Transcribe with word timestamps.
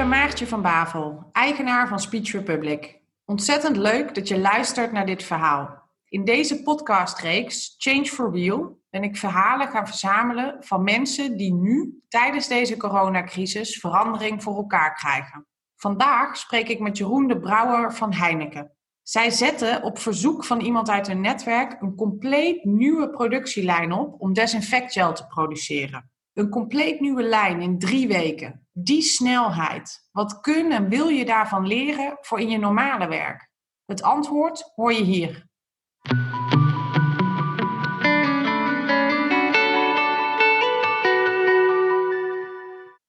ben 0.00 0.08
Maartje 0.08 0.46
van 0.46 0.62
Bavel, 0.62 1.28
eigenaar 1.32 1.88
van 1.88 2.00
Speech 2.00 2.32
Republic. 2.32 3.00
Ontzettend 3.24 3.76
leuk 3.76 4.14
dat 4.14 4.28
je 4.28 4.38
luistert 4.38 4.92
naar 4.92 5.06
dit 5.06 5.22
verhaal. 5.22 5.82
In 6.08 6.24
deze 6.24 6.62
podcastreeks 6.62 7.74
Change 7.78 8.04
for 8.04 8.32
Real 8.32 8.78
ben 8.90 9.02
ik 9.02 9.16
verhalen 9.16 9.68
gaan 9.68 9.86
verzamelen 9.86 10.56
van 10.60 10.84
mensen 10.84 11.36
die 11.36 11.54
nu 11.54 12.02
tijdens 12.08 12.48
deze 12.48 12.76
coronacrisis 12.76 13.78
verandering 13.78 14.42
voor 14.42 14.56
elkaar 14.56 14.94
krijgen. 14.94 15.46
Vandaag 15.76 16.36
spreek 16.36 16.68
ik 16.68 16.80
met 16.80 16.98
Jeroen 16.98 17.26
de 17.26 17.38
Brouwer 17.38 17.94
van 17.94 18.12
Heineken. 18.12 18.72
Zij 19.02 19.30
zetten 19.30 19.82
op 19.82 19.98
verzoek 19.98 20.44
van 20.44 20.60
iemand 20.60 20.90
uit 20.90 21.06
hun 21.06 21.20
netwerk 21.20 21.76
een 21.80 21.94
compleet 21.94 22.64
nieuwe 22.64 23.10
productielijn 23.10 23.92
op 23.92 24.20
om 24.20 24.32
desinfectgel 24.32 25.12
te 25.12 25.26
produceren. 25.26 26.10
Een 26.32 26.48
compleet 26.48 27.00
nieuwe 27.00 27.22
lijn 27.22 27.60
in 27.60 27.78
drie 27.78 28.08
weken. 28.08 28.68
Die 28.82 29.02
snelheid. 29.02 30.08
Wat 30.12 30.40
kun 30.40 30.72
en 30.72 30.88
wil 30.88 31.08
je 31.08 31.24
daarvan 31.24 31.66
leren 31.66 32.18
voor 32.20 32.40
in 32.40 32.48
je 32.48 32.58
normale 32.58 33.08
werk? 33.08 33.48
Het 33.84 34.02
antwoord 34.02 34.72
hoor 34.74 34.92
je 34.92 35.02
hier. 35.02 35.46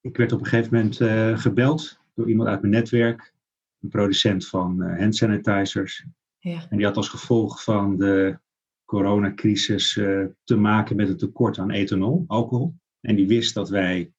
Ik 0.02 0.18
werd 0.18 0.32
op 0.32 0.40
een 0.40 0.46
gegeven 0.46 0.74
moment 0.74 1.00
uh, 1.00 1.38
gebeld 1.38 2.00
door 2.14 2.30
iemand 2.30 2.50
uit 2.50 2.62
mijn 2.62 2.74
netwerk, 2.74 3.34
een 3.82 3.90
producent 3.90 4.48
van 4.48 4.84
uh, 4.84 5.00
hand 5.00 5.16
sanitizers. 5.16 6.06
Ja. 6.40 6.66
En 6.70 6.78
die 6.78 6.86
had 6.86 6.98
als 6.98 7.10
gevolg 7.10 7.64
van 7.64 7.98
de 7.98 8.40
coronacrisis 8.86 9.96
uh, 9.96 10.26
te 10.44 10.56
maken 10.56 10.96
met 10.96 11.10
een 11.10 11.18
tekort 11.18 11.58
aan 11.58 11.72
ethanol, 11.72 12.24
alcohol. 12.28 12.76
En 13.02 13.16
die 13.16 13.28
wist 13.28 13.54
dat 13.54 13.70
wij 13.70 14.12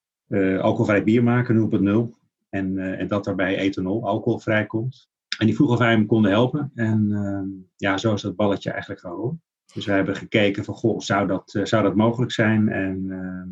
alcoholvrij 0.61 1.05
bier 1.05 1.23
maken, 1.23 1.71
0.0. 2.15 2.21
En, 2.49 2.79
en 2.99 3.09
dat 3.09 3.25
daarbij 3.25 3.57
ethanol, 3.57 4.07
alcohol 4.07 4.39
vrijkomt. 4.39 5.11
En 5.39 5.47
die 5.47 5.57
vroeg 5.57 5.71
of 5.71 5.79
wij 5.79 5.91
hem 5.91 6.07
konden 6.07 6.31
helpen. 6.31 6.73
En 6.75 7.13
ehm, 7.13 7.49
ja, 7.77 7.97
zo 7.99 8.15
is 8.15 8.23
dat 8.23 8.37
balletje 8.37 8.71
eigenlijk 8.71 9.01
gaan 9.01 9.13
rollen. 9.13 9.43
Dus 9.75 9.87
we 9.87 9.93
hebben 9.93 10.17
gekeken 10.17 10.65
van, 10.65 10.75
goh, 10.75 11.01
zou 11.01 11.27
dat, 11.27 11.59
zou 11.63 11.83
dat 11.83 11.95
mogelijk 11.95 12.33
zijn? 12.33 12.69
En 12.69 13.07
ehm, 13.11 13.49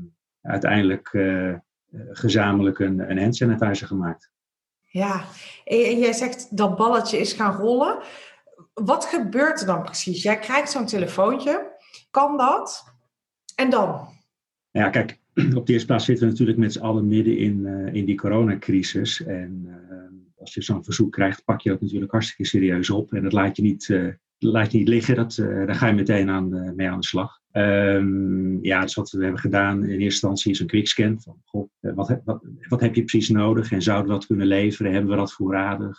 uiteindelijk 0.52 1.08
eh, 1.12 1.54
gezamenlijk 2.10 2.78
een, 2.78 3.10
een 3.10 3.18
hand 3.18 3.36
sanitizer 3.36 3.86
gemaakt. 3.86 4.30
Ja, 4.84 5.24
en 5.64 5.98
jij 5.98 6.12
zegt 6.12 6.56
dat 6.56 6.76
balletje 6.76 7.18
is 7.18 7.32
gaan 7.32 7.56
rollen. 7.56 7.98
Wat 8.74 9.04
gebeurt 9.04 9.60
er 9.60 9.66
dan 9.66 9.82
precies? 9.82 10.22
Jij 10.22 10.38
krijgt 10.38 10.70
zo'n 10.70 10.86
telefoontje. 10.86 11.76
Kan 12.10 12.36
dat? 12.36 12.94
En 13.54 13.70
dan? 13.70 14.08
Ja, 14.70 14.90
kijk, 14.90 15.20
op 15.58 15.66
de 15.66 15.72
eerste 15.72 15.86
plaats 15.86 16.04
zitten 16.04 16.24
we 16.24 16.30
natuurlijk 16.30 16.58
met 16.58 16.72
z'n 16.72 16.80
allen 16.80 17.08
midden 17.08 17.36
in, 17.36 17.58
uh, 17.58 17.94
in 17.94 18.04
die 18.04 18.16
coronacrisis. 18.16 19.24
En 19.24 19.62
uh, 19.66 19.74
als 20.38 20.54
je 20.54 20.62
zo'n 20.62 20.84
verzoek 20.84 21.12
krijgt, 21.12 21.44
pak 21.44 21.60
je 21.60 21.70
dat 21.70 21.80
natuurlijk 21.80 22.12
hartstikke 22.12 22.44
serieus 22.44 22.90
op. 22.90 23.12
En 23.12 23.22
dat 23.22 23.32
laat 23.32 23.56
je 23.56 23.62
niet, 23.62 23.88
uh, 23.88 24.08
laat 24.38 24.72
je 24.72 24.78
niet 24.78 24.88
liggen, 24.88 25.14
dat, 25.14 25.34
daar 25.36 25.74
ga 25.74 25.86
je 25.86 25.94
meteen 25.94 26.30
aan, 26.30 26.74
mee 26.76 26.88
aan 26.88 27.00
de 27.00 27.06
slag. 27.06 27.40
Um, 27.52 28.64
ja, 28.64 28.80
dus 28.80 28.94
wat 28.94 29.10
we 29.10 29.22
hebben 29.22 29.40
gedaan 29.40 29.76
in 29.76 29.88
eerste 29.88 30.04
instantie 30.04 30.50
is 30.50 30.60
een 30.60 30.66
quickscan. 30.66 31.20
Van, 31.20 31.70
eh, 31.80 31.94
wat, 31.94 32.20
wat, 32.24 32.44
wat, 32.68 32.80
heb 32.80 32.94
je 32.94 33.04
precies 33.04 33.28
nodig 33.28 33.72
en 33.72 33.82
zouden 33.82 34.06
we 34.06 34.12
dat 34.12 34.26
kunnen 34.26 34.46
leveren? 34.46 34.92
Hebben 34.92 35.10
we 35.10 35.16
dat 35.16 35.32
voorradig? 35.32 35.98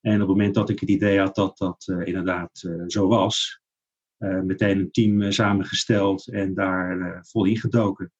En 0.00 0.14
op 0.14 0.18
het 0.18 0.28
moment 0.28 0.54
dat 0.54 0.68
ik 0.68 0.80
het 0.80 0.88
idee 0.88 1.18
had 1.18 1.34
dat 1.34 1.58
dat 1.58 1.92
inderdaad 2.04 2.68
zo 2.86 3.08
was, 3.08 3.60
meteen 4.18 4.78
een 4.78 4.90
team 4.90 5.32
samengesteld 5.32 6.28
en 6.28 6.54
daar 6.54 7.18
vol 7.28 7.44
ingedoken. 7.44 8.12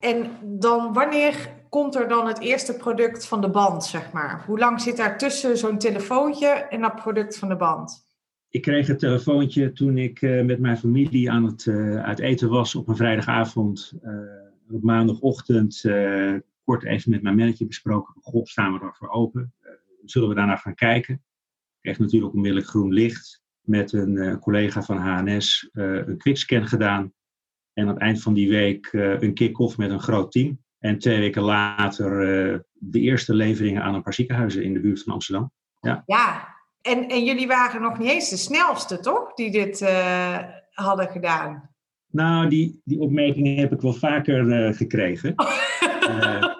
En 0.00 0.30
dan, 0.42 0.92
wanneer 0.92 1.48
komt 1.68 1.94
er 1.94 2.08
dan 2.08 2.26
het 2.26 2.40
eerste 2.40 2.76
product 2.76 3.26
van 3.26 3.40
de 3.40 3.50
band, 3.50 3.84
zeg 3.84 4.12
maar? 4.12 4.44
Hoe 4.46 4.58
lang 4.58 4.80
zit 4.80 4.96
daar 4.96 5.18
tussen 5.18 5.58
zo'n 5.58 5.78
telefoontje 5.78 6.46
en 6.46 6.80
dat 6.80 6.94
product 6.94 7.38
van 7.38 7.48
de 7.48 7.56
band? 7.56 8.08
ik 8.50 8.62
kreeg 8.62 8.88
een 8.88 8.98
telefoontje 8.98 9.72
toen 9.72 9.98
ik 9.98 10.22
uh, 10.22 10.44
met 10.44 10.60
mijn 10.60 10.76
familie 10.76 11.30
aan 11.30 11.44
het 11.44 11.64
uh, 11.64 12.02
uit 12.02 12.18
eten 12.18 12.48
was 12.48 12.74
op 12.74 12.88
een 12.88 12.96
vrijdagavond. 12.96 13.92
Uh, 14.04 14.12
op 14.70 14.82
maandagochtend 14.82 15.80
kort 16.64 16.84
even 16.84 17.10
met 17.10 17.22
mijn 17.22 17.36
manager 17.36 17.66
besproken. 17.66 18.14
God, 18.22 18.48
staan 18.48 18.72
we 18.72 18.80
ervoor 18.80 19.08
open? 19.08 19.54
zullen 20.04 20.28
we 20.28 20.34
daarna 20.34 20.56
gaan 20.56 20.74
kijken? 20.74 21.14
Ik 21.14 21.80
kreeg 21.80 21.98
natuurlijk 21.98 22.34
onmiddellijk 22.34 22.68
groen 22.68 22.92
licht. 22.92 23.42
Met 23.60 23.92
een 23.92 24.38
collega 24.38 24.82
van 24.82 24.98
HNS 24.98 25.68
een 25.72 26.18
quickscan 26.18 26.66
gedaan. 26.66 27.12
En 27.80 27.86
aan 27.86 27.94
het 27.94 28.02
eind 28.02 28.22
van 28.22 28.34
die 28.34 28.48
week 28.48 28.92
een 28.92 29.34
kick-off 29.34 29.76
met 29.76 29.90
een 29.90 30.00
groot 30.00 30.32
team. 30.32 30.58
En 30.78 30.98
twee 30.98 31.18
weken 31.18 31.42
later 31.42 32.10
de 32.72 33.00
eerste 33.00 33.34
leveringen 33.34 33.82
aan 33.82 33.94
een 33.94 34.02
paar 34.02 34.14
ziekenhuizen 34.14 34.62
in 34.62 34.72
de 34.72 34.80
buurt 34.80 35.02
van 35.02 35.12
Amsterdam. 35.12 35.50
Ja, 35.80 36.02
ja 36.06 36.48
en, 36.82 37.08
en 37.08 37.24
jullie 37.24 37.46
waren 37.46 37.82
nog 37.82 37.98
niet 37.98 38.10
eens 38.10 38.30
de 38.30 38.36
snelste, 38.36 39.00
toch? 39.00 39.34
Die 39.34 39.50
dit 39.50 39.80
uh, 39.80 40.38
hadden 40.70 41.08
gedaan. 41.08 41.70
Nou, 42.10 42.48
die, 42.48 42.80
die 42.84 43.00
opmerkingen 43.00 43.56
heb 43.56 43.72
ik 43.72 43.80
wel 43.80 43.92
vaker 43.92 44.74
gekregen. 44.74 45.34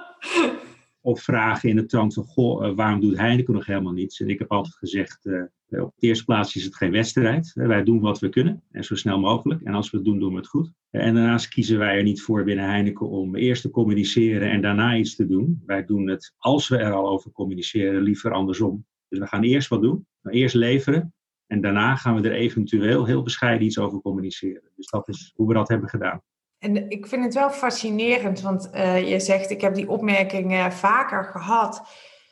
of 1.10 1.22
vragen 1.22 1.68
in 1.68 1.76
de 1.76 1.86
trant 1.86 2.14
van, 2.14 2.24
goh, 2.24 2.74
waarom 2.74 3.00
doet 3.00 3.18
Heineken 3.18 3.54
nog 3.54 3.66
helemaal 3.66 3.92
niets? 3.92 4.20
En 4.20 4.28
ik 4.28 4.38
heb 4.38 4.50
altijd 4.50 4.74
gezegd, 4.74 5.26
op 5.68 5.92
de 5.96 6.06
eerste 6.06 6.24
plaats 6.24 6.56
is 6.56 6.64
het 6.64 6.76
geen 6.76 6.90
wedstrijd. 6.90 7.52
wij 7.54 7.84
doen 7.84 8.00
wat 8.00 8.18
we 8.18 8.28
kunnen 8.28 8.62
en 8.70 8.84
zo 8.84 8.94
snel 8.94 9.18
mogelijk. 9.18 9.62
En 9.62 9.74
als 9.74 9.90
we 9.90 9.96
het 9.96 10.06
doen, 10.06 10.18
doen 10.18 10.30
we 10.30 10.36
het 10.36 10.48
goed. 10.48 10.72
En 10.90 11.14
daarnaast 11.14 11.48
kiezen 11.48 11.78
wij 11.78 11.96
er 11.96 12.02
niet 12.02 12.22
voor 12.22 12.44
binnen 12.44 12.64
Heineken 12.64 13.08
om 13.08 13.36
eerst 13.36 13.62
te 13.62 13.70
communiceren 13.70 14.50
en 14.50 14.60
daarna 14.60 14.96
iets 14.96 15.16
te 15.16 15.26
doen. 15.26 15.62
Wij 15.66 15.84
doen 15.84 16.08
het, 16.08 16.34
als 16.38 16.68
we 16.68 16.76
er 16.76 16.92
al 16.92 17.08
over 17.08 17.32
communiceren, 17.32 18.02
liever 18.02 18.32
andersom. 18.32 18.86
Dus 19.08 19.18
we 19.18 19.26
gaan 19.26 19.42
eerst 19.42 19.68
wat 19.68 19.82
doen, 19.82 20.06
eerst 20.22 20.54
leveren 20.54 21.14
en 21.46 21.60
daarna 21.60 21.96
gaan 21.96 22.20
we 22.20 22.28
er 22.28 22.34
eventueel 22.34 23.04
heel 23.04 23.22
bescheiden 23.22 23.66
iets 23.66 23.78
over 23.78 24.00
communiceren. 24.00 24.70
Dus 24.76 24.86
dat 24.86 25.08
is 25.08 25.32
hoe 25.34 25.48
we 25.48 25.54
dat 25.54 25.68
hebben 25.68 25.88
gedaan. 25.88 26.22
En 26.60 26.90
ik 26.90 27.06
vind 27.06 27.24
het 27.24 27.34
wel 27.34 27.50
fascinerend, 27.50 28.40
want 28.40 28.70
uh, 28.74 29.08
je 29.08 29.20
zegt 29.20 29.50
ik 29.50 29.60
heb 29.60 29.74
die 29.74 29.90
opmerkingen 29.90 30.72
vaker 30.72 31.24
gehad. 31.24 31.82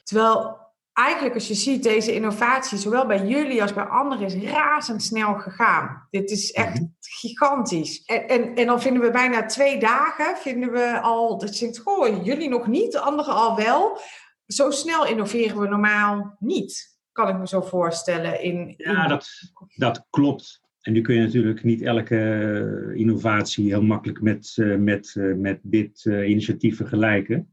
Terwijl 0.03 0.57
eigenlijk 0.93 1.35
als 1.35 1.49
je 1.49 1.55
ziet, 1.55 1.83
deze 1.83 2.15
innovatie, 2.15 2.79
zowel 2.79 3.07
bij 3.07 3.27
jullie 3.27 3.63
als 3.63 3.75
bij 3.75 3.85
anderen, 3.85 4.27
is 4.27 4.51
razendsnel 4.51 5.35
gegaan. 5.35 6.07
Dit 6.11 6.31
is 6.31 6.53
echt 6.53 6.75
mhm. 6.75 6.85
gigantisch. 7.01 8.03
En, 8.05 8.29
en, 8.29 8.55
en, 8.55 8.67
dan 8.67 8.81
vinden 8.81 9.03
we 9.03 9.11
bijna 9.11 9.47
twee 9.47 9.79
dagen, 9.79 10.37
vinden 10.37 10.73
we 10.73 11.01
al, 11.01 11.39
dat 11.39 11.59
je 11.59 11.65
denkt, 11.65 11.79
goh, 11.79 12.25
jullie 12.25 12.49
nog 12.49 12.67
niet, 12.67 12.97
anderen 12.97 13.35
al 13.35 13.57
wel 13.57 13.99
zo 14.47 14.71
snel 14.71 15.07
innoveren 15.07 15.61
we 15.61 15.69
normaal 15.69 16.37
niet, 16.39 16.99
kan 17.13 17.29
ik 17.29 17.39
me 17.39 17.49
zo 17.49 17.61
voorstellen. 17.61 18.43
In, 18.43 18.75
Ja, 18.77 19.07
dat, 19.07 19.29
dat 19.77 20.07
klopt. 20.11 20.61
En 20.89 20.95
nu 20.95 21.01
kun 21.01 21.15
je 21.15 21.21
natuurlijk 21.21 21.65
niet 21.65 21.83
elke 21.83 22.93
innovatie 22.95 23.67
heel 23.67 23.83
makkelijk 23.83 24.21
met, 24.21 24.55
eh, 24.57 24.77
met, 24.77 25.15
eh, 25.19 25.35
met 25.35 25.61
dit 25.63 26.05
initiatief 26.05 26.77
vergelijken. 26.77 27.49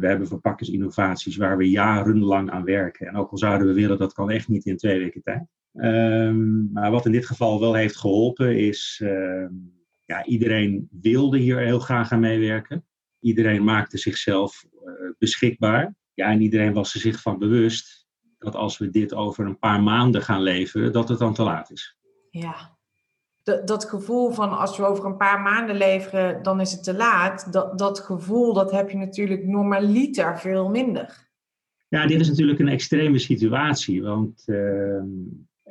we 0.00 0.06
hebben 0.06 0.26
verpakkingsinnovaties 0.26 1.36
waar 1.36 1.56
we 1.56 1.70
jarenlang 1.70 2.50
aan 2.50 2.64
werken. 2.64 3.06
En 3.06 3.16
ook 3.16 3.30
al 3.30 3.38
zouden 3.38 3.66
we 3.66 3.72
willen, 3.72 3.98
dat 3.98 4.12
kan 4.12 4.30
echt 4.30 4.48
niet 4.48 4.66
in 4.66 4.76
twee 4.76 4.98
weken 4.98 5.22
tijd. 5.22 5.42
Um, 5.72 6.70
maar 6.72 6.90
wat 6.90 7.06
in 7.06 7.12
dit 7.12 7.26
geval 7.26 7.60
wel 7.60 7.74
heeft 7.74 7.96
geholpen 7.96 8.58
is, 8.58 9.00
uh, 9.02 9.46
ja, 10.04 10.24
iedereen 10.24 10.88
wilde 11.00 11.38
hier 11.38 11.58
heel 11.58 11.78
graag 11.78 12.12
aan 12.12 12.20
meewerken. 12.20 12.84
Iedereen 13.20 13.64
maakte 13.64 13.98
zichzelf 13.98 14.64
beschikbaar. 15.18 15.94
Ja, 16.14 16.30
en 16.30 16.40
iedereen 16.40 16.72
was 16.72 16.94
er 16.94 17.00
zich 17.00 17.20
van 17.20 17.38
bewust 17.38 18.06
dat 18.38 18.54
als 18.54 18.78
we 18.78 18.90
dit 18.90 19.14
over 19.14 19.46
een 19.46 19.58
paar 19.58 19.82
maanden 19.82 20.22
gaan 20.22 20.42
leveren, 20.42 20.92
dat 20.92 21.08
het 21.08 21.18
dan 21.18 21.34
te 21.34 21.42
laat 21.42 21.70
is. 21.70 21.96
Ja, 22.38 22.78
dat, 23.64 23.84
gevoel 23.84 24.30
van 24.30 24.58
als 24.58 24.76
we 24.76 24.84
over 24.84 25.04
een 25.04 25.16
paar 25.16 25.40
maanden 25.40 25.76
leveren, 25.76 26.42
dan 26.42 26.60
is 26.60 26.72
het 26.72 26.84
te 26.84 26.94
laat. 26.94 27.52
Dat, 27.52 27.78
dat 27.78 28.00
gevoel, 28.00 28.52
dat 28.52 28.70
heb 28.70 28.90
je 28.90 28.96
natuurlijk 28.96 29.44
normaliter 29.44 30.38
veel 30.38 30.68
minder. 30.68 31.28
Ja, 31.88 32.06
dit 32.06 32.20
is 32.20 32.28
natuurlijk 32.28 32.58
een 32.58 32.68
extreme 32.68 33.18
situatie, 33.18 34.02
want 34.02 34.44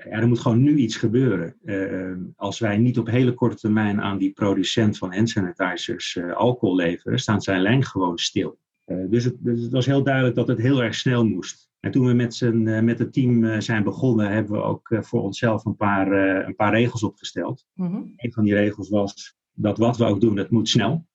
ja, 0.03 0.09
er 0.09 0.27
moet 0.27 0.39
gewoon 0.39 0.61
nu 0.61 0.75
iets 0.75 0.95
gebeuren. 0.95 1.55
Uh, 1.63 2.17
als 2.35 2.59
wij 2.59 2.77
niet 2.77 2.99
op 2.99 3.07
hele 3.07 3.33
korte 3.33 3.55
termijn 3.55 4.01
aan 4.01 4.17
die 4.17 4.31
producent 4.31 4.97
van 4.97 5.13
hand 5.13 5.29
sanitizers 5.29 6.15
uh, 6.15 6.33
alcohol 6.33 6.75
leveren, 6.75 7.19
staan 7.19 7.41
zijn 7.41 7.61
lijn 7.61 7.83
gewoon 7.83 8.17
stil. 8.17 8.57
Eh, 8.85 8.97
dus, 9.09 9.23
het, 9.23 9.35
dus, 9.39 9.61
het, 9.61 9.71
was 9.71 9.85
heel 9.85 10.03
duidelijk 10.03 10.35
dat 10.35 10.47
het 10.47 10.57
heel 10.57 10.83
erg 10.83 10.95
snel 10.95 11.25
moest. 11.25 11.69
En 11.85 11.91
toen 11.91 12.05
we 12.05 12.13
met, 12.13 12.35
zijn, 12.35 12.67
eh, 12.67 12.81
met 12.81 12.99
het 12.99 13.13
team 13.13 13.43
eh, 13.43 13.59
zijn 13.59 13.83
begonnen, 13.83 14.31
hebben 14.31 14.53
we 14.53 14.61
ook 14.61 14.97
voor 14.99 15.21
onszelf 15.21 15.65
een 15.65 15.75
paar, 15.75 16.11
een 16.47 16.55
paar 16.55 16.73
regels 16.73 17.03
opgesteld. 17.03 17.65
Mm 17.73 18.13
Een 18.15 18.33
van 18.33 18.43
die 18.43 18.53
regels 18.53 18.89
was 18.89 19.35
dat 19.51 19.77
wat 19.77 19.97
we 19.97 20.05
ook 20.05 20.21
doen, 20.21 20.35
dat 20.35 20.49
moet 20.49 20.69
snel. 20.69 21.05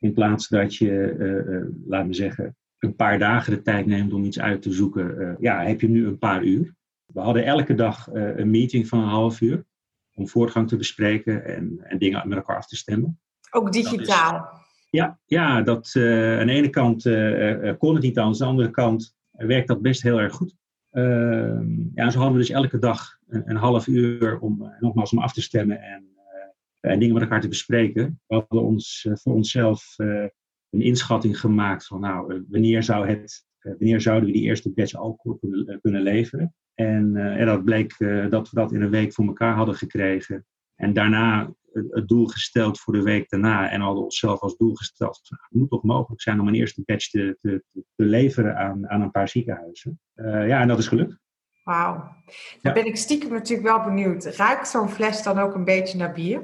In 0.00 0.12
plaats 0.12 0.48
dat 0.48 0.74
je, 0.74 1.74
laat 1.86 2.06
me 2.06 2.14
zeggen, 2.14 2.56
een 2.78 2.96
paar 2.96 3.18
dagen 3.18 3.52
de 3.52 3.62
tijd 3.62 3.86
neemt 3.86 4.12
om 4.12 4.24
iets 4.24 4.40
uit 4.40 4.62
te 4.62 4.72
zoeken, 4.72 5.36
ja, 5.40 5.64
heb 5.64 5.80
je 5.80 5.88
nu 5.88 6.06
een 6.06 6.18
paar 6.18 6.44
uur. 6.44 6.74
We 7.06 7.20
hadden 7.20 7.44
elke 7.44 7.74
dag 7.74 8.08
een 8.12 8.50
meeting 8.50 8.88
van 8.88 8.98
een 8.98 9.08
half 9.08 9.40
uur 9.40 9.64
om 10.14 10.28
voortgang 10.28 10.68
te 10.68 10.76
bespreken 10.76 11.44
en, 11.44 11.78
en 11.82 11.98
dingen 11.98 12.28
met 12.28 12.38
elkaar 12.38 12.56
af 12.56 12.66
te 12.66 12.76
stemmen. 12.76 13.20
Ook 13.50 13.72
digitaal? 13.72 14.48
Ja, 14.90 15.18
ja 15.24 15.62
dat, 15.62 15.94
uh, 15.96 16.38
aan 16.40 16.46
de 16.46 16.52
ene 16.52 16.70
kant 16.70 17.04
uh, 17.04 17.72
kon 17.78 17.94
het 17.94 18.02
niet. 18.02 18.18
Aan 18.18 18.32
de 18.32 18.44
andere 18.44 18.70
kant 18.70 19.16
werkt 19.46 19.68
dat 19.68 19.82
best 19.82 20.02
heel 20.02 20.20
erg 20.20 20.32
goed. 20.32 20.56
Ehm, 20.90 21.70
ja, 21.94 22.10
zo 22.10 22.18
hadden 22.18 22.32
we 22.32 22.44
dus 22.44 22.50
elke 22.50 22.78
dag 22.78 23.18
een, 23.26 23.50
een 23.50 23.56
half 23.56 23.86
uur 23.86 24.38
om 24.38 24.72
nogmaals 24.80 25.12
om 25.12 25.18
af 25.18 25.32
te 25.32 25.42
stemmen 25.42 25.80
en, 25.80 26.04
en 26.80 26.98
dingen 26.98 27.14
met 27.14 27.22
elkaar 27.22 27.40
te 27.40 27.48
bespreken. 27.48 28.20
We 28.26 28.34
hadden 28.34 28.62
ons 28.62 29.08
voor 29.12 29.34
onszelf 29.34 29.94
een 30.70 30.80
inschatting 30.80 31.40
gemaakt 31.40 31.86
van 31.86 32.00
nou, 32.00 32.44
wanneer, 32.48 32.82
zou 32.82 33.08
het, 33.08 33.46
wanneer 33.60 34.00
zouden 34.00 34.26
we 34.28 34.34
die 34.34 34.44
eerste 34.44 34.72
batch 34.72 34.94
alcohol 34.94 35.38
kunnen, 35.38 35.80
kunnen 35.80 36.02
leveren. 36.02 36.54
En, 36.74 37.16
en 37.16 37.46
dat 37.46 37.64
bleek 37.64 37.96
dat 38.30 38.50
we 38.50 38.56
dat 38.56 38.72
in 38.72 38.82
een 38.82 38.90
week 38.90 39.12
voor 39.12 39.26
elkaar 39.26 39.54
hadden 39.54 39.74
gekregen. 39.74 40.46
En 40.74 40.92
daarna 40.92 41.54
het 41.72 42.08
doel 42.08 42.26
gesteld 42.26 42.80
voor 42.80 42.92
de 42.92 43.02
week 43.02 43.28
daarna 43.28 43.70
en 43.70 43.80
hadden 43.80 44.04
onszelf 44.04 44.40
als 44.40 44.56
doel 44.56 44.74
gesteld. 44.74 45.20
Nou, 45.28 45.42
het 45.48 45.58
moet 45.58 45.70
toch 45.70 45.82
mogelijk 45.82 46.22
zijn 46.22 46.40
om 46.40 46.48
een 46.48 46.54
eerste 46.54 46.82
batch 46.84 47.10
te, 47.10 47.38
te, 47.40 47.64
te 47.72 48.04
leveren 48.04 48.56
aan, 48.56 48.88
aan 48.88 49.00
een 49.00 49.10
paar 49.10 49.28
ziekenhuizen. 49.28 50.00
Uh, 50.16 50.48
ja, 50.48 50.60
en 50.60 50.68
dat 50.68 50.78
is 50.78 50.88
gelukt. 50.88 51.18
Wauw. 51.64 52.16
Dan 52.62 52.72
ben 52.72 52.86
ik 52.86 52.96
stiekem 52.96 53.30
natuurlijk 53.30 53.68
wel 53.68 53.84
benieuwd. 53.84 54.24
Ruikt 54.24 54.68
zo'n 54.68 54.88
fles 54.88 55.22
dan 55.22 55.38
ook 55.38 55.54
een 55.54 55.64
beetje 55.64 55.98
naar 55.98 56.12
bier? 56.12 56.42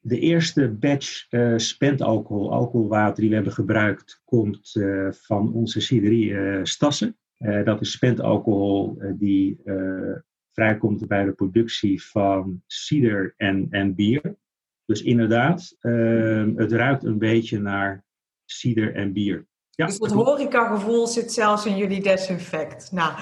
De 0.00 0.18
eerste 0.18 0.68
batch 0.68 1.32
uh, 1.32 1.56
spentalcohol, 1.56 2.52
alcoholwater 2.52 3.20
die 3.20 3.28
we 3.28 3.34
hebben 3.34 3.52
gebruikt, 3.52 4.22
komt 4.24 4.74
uh, 4.74 5.12
van 5.12 5.52
onze 5.52 5.80
ciderie 5.80 6.64
Stassen. 6.66 7.18
dat 7.64 7.80
is 7.80 7.90
spentalcohol 7.90 9.02
die 9.18 9.60
vrijkomt 10.60 11.06
bij 11.06 11.24
de 11.24 11.32
productie 11.32 12.04
van 12.04 12.62
cider 12.66 13.34
en, 13.36 13.66
en 13.70 13.94
bier. 13.94 14.36
Dus 14.84 15.02
inderdaad, 15.02 15.76
uh, 15.80 16.46
het 16.56 16.72
ruikt 16.72 17.04
een 17.04 17.18
beetje 17.18 17.58
naar 17.58 18.04
cider 18.44 18.94
en 18.94 19.12
bier. 19.12 19.46
Ja, 19.70 19.86
dus 19.86 19.98
dat 19.98 20.10
horeca-gevoel 20.10 21.06
zit 21.06 21.32
zelfs 21.32 21.66
in 21.66 21.76
jullie 21.76 22.02
desinfect. 22.02 22.92
Nou. 22.92 23.12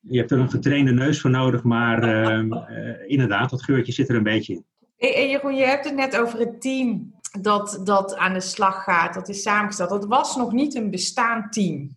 Je 0.00 0.18
hebt 0.18 0.30
er 0.30 0.38
een 0.38 0.50
getrainde 0.50 0.92
neus 0.92 1.20
voor 1.20 1.30
nodig, 1.30 1.62
maar 1.62 2.28
uh, 2.30 2.94
inderdaad, 3.14 3.50
dat 3.50 3.62
geurtje 3.62 3.92
zit 3.92 4.08
er 4.08 4.16
een 4.16 4.22
beetje 4.22 4.52
in. 4.52 4.64
En 4.96 5.28
Jeroen, 5.28 5.54
je 5.54 5.64
hebt 5.64 5.84
het 5.84 5.94
net 5.94 6.16
over 6.16 6.38
het 6.38 6.60
team 6.60 7.14
dat, 7.40 7.80
dat 7.84 8.16
aan 8.16 8.32
de 8.32 8.40
slag 8.40 8.84
gaat, 8.84 9.14
dat 9.14 9.28
is 9.28 9.42
samengesteld. 9.42 9.90
Dat 9.90 10.06
was 10.06 10.36
nog 10.36 10.52
niet 10.52 10.74
een 10.74 10.90
bestaand 10.90 11.52
team. 11.52 11.96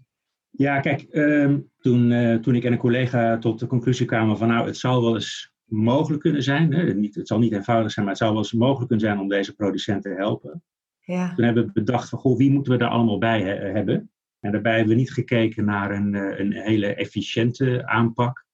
Ja, 0.49 0.79
kijk, 0.79 1.01
ehm, 1.01 1.59
toen, 1.83 2.11
uh, 2.11 2.35
toen 2.35 2.55
ik 2.55 2.63
en 2.63 2.71
een 2.71 2.77
collega 2.77 3.37
tot 3.37 3.59
de 3.59 3.67
conclusie 3.67 4.05
kwamen 4.05 4.37
van 4.37 4.47
nou, 4.47 4.65
het 4.65 4.77
zou 4.77 5.03
wel 5.03 5.13
eens 5.13 5.53
mogelijk 5.63 6.21
kunnen 6.21 6.43
zijn, 6.43 6.73
hè, 6.73 6.93
niet, 6.93 7.15
het 7.15 7.27
zal 7.27 7.39
niet 7.39 7.51
eenvoudig 7.51 7.91
zijn, 7.91 8.05
maar 8.05 8.13
het 8.13 8.23
zou 8.23 8.33
wel 8.33 8.43
eens 8.43 8.53
mogelijk 8.53 8.87
kunnen 8.87 9.05
zijn 9.05 9.19
om 9.19 9.27
deze 9.27 9.55
producenten 9.55 10.11
te 10.11 10.17
helpen. 10.17 10.63
Ja. 10.99 11.33
Toen 11.35 11.45
hebben 11.45 11.65
we 11.65 11.71
bedacht 11.71 12.09
van, 12.09 12.19
goh, 12.19 12.37
wie 12.37 12.51
moeten 12.51 12.71
we 12.71 12.77
daar 12.77 12.89
allemaal 12.89 13.17
bij 13.17 13.41
hebben? 13.57 14.11
En 14.39 14.51
daarbij 14.51 14.75
hebben 14.75 14.93
we 14.93 14.99
niet 14.99 15.13
gekeken 15.13 15.65
naar 15.65 15.91
een, 15.91 16.15
eh, 16.15 16.39
een 16.39 16.53
hele 16.53 16.95
efficiënte 16.95 17.87
aanpak, 17.87 18.45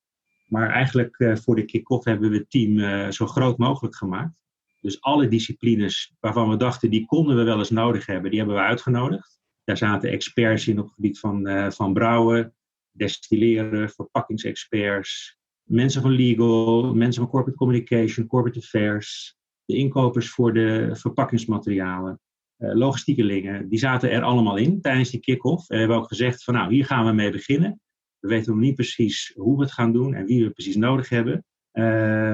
maar 0.45 0.69
eigenlijk 0.69 1.19
uh, 1.19 1.35
voor 1.35 1.55
de 1.55 1.65
kick-off 1.65 2.05
hebben 2.05 2.29
we 2.29 2.37
het 2.37 2.49
team 2.49 3.11
zo 3.11 3.25
groot 3.25 3.57
mogelijk 3.57 3.95
gemaakt. 3.95 4.33
Dus 4.81 5.01
alle 5.01 5.27
disciplines 5.27 6.15
waarvan 6.19 6.49
we 6.49 6.57
dachten, 6.57 6.89
die 6.89 7.05
konden 7.05 7.35
we 7.35 7.43
wel 7.43 7.57
eens 7.57 7.69
nodig 7.69 8.05
hebben, 8.05 8.29
die 8.29 8.39
hebben 8.39 8.57
we 8.57 8.63
uitgenodigd. 8.63 9.39
Daar 9.63 9.77
zaten 9.77 10.09
experts 10.09 10.67
in 10.67 10.79
op 10.79 10.85
het 10.85 10.93
gebied 10.93 11.19
van, 11.19 11.47
uh, 11.47 11.69
van 11.69 11.93
brouwen, 11.93 12.53
destilleren, 13.00 13.90
verpakkingsexperts, 13.90 15.40
mensen 15.69 16.01
van 16.01 16.12
legal, 16.12 16.94
mensen 16.94 17.22
van 17.22 17.31
corporate 17.31 17.57
communication, 17.57 18.28
corporate 18.28 18.60
affairs, 18.60 19.38
de 19.66 19.75
inkopers 19.75 20.30
voor 20.30 20.54
de 20.54 20.90
verpakkingsmaterialen, 20.92 22.19
uh, 22.57 22.75
logistiekelingen. 22.75 23.69
Die 23.69 23.80
zaten 23.80 24.12
er 24.12 24.22
allemaal 24.22 24.57
in 24.57 24.81
tijdens 24.81 25.10
die 25.10 25.19
kick-off. 25.19 25.69
En 25.69 25.80
hebben 25.80 25.98
ook 25.98 26.07
gezegd 26.07 26.44
van 26.44 26.54
nou, 26.54 26.74
hier 26.74 26.86
gaan 26.86 27.06
we 27.06 27.12
mee 27.12 27.31
beginnen. 27.31 27.81
We 28.19 28.28
weten 28.28 28.51
nog 28.51 28.62
niet 28.62 28.75
precies 28.75 29.34
hoe 29.36 29.57
we 29.57 29.63
het 29.63 29.72
gaan 29.72 29.94
doen 29.94 30.13
en 30.13 30.25
wie 30.25 30.44
we 30.44 30.50
precies 30.50 30.75
nodig 30.75 31.10
hebben. 31.10 31.46
Uh, 31.74 31.84